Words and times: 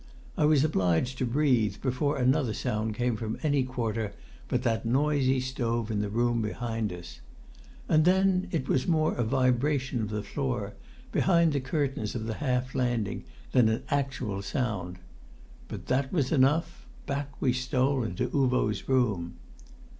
I 0.35 0.45
was 0.45 0.63
obliged 0.63 1.19
to 1.19 1.27
breathe 1.27 1.75
before 1.79 2.17
another 2.17 2.55
sound 2.55 2.95
came 2.95 3.15
from 3.15 3.37
any 3.43 3.61
quarter 3.63 4.15
but 4.47 4.63
that 4.63 4.83
noisy 4.83 5.39
stove 5.39 5.91
in 5.91 5.99
the 5.99 6.09
room 6.09 6.41
behind 6.41 6.91
us. 6.91 7.21
And 7.87 8.03
then 8.03 8.47
it 8.49 8.67
was 8.67 8.87
more 8.87 9.13
a 9.13 9.23
vibration 9.23 10.01
of 10.01 10.09
the 10.09 10.23
floor, 10.23 10.73
behind 11.11 11.53
the 11.53 11.59
curtains 11.59 12.15
of 12.15 12.25
the 12.25 12.33
half 12.41 12.73
landing, 12.73 13.25
than 13.51 13.69
an 13.69 13.83
actual 13.91 14.41
sound. 14.41 14.97
But 15.67 15.85
that 15.85 16.11
was 16.11 16.31
enough; 16.31 16.87
back 17.05 17.39
we 17.39 17.53
stole 17.53 18.01
into 18.01 18.27
Uvo's 18.29 18.89
room. 18.89 19.35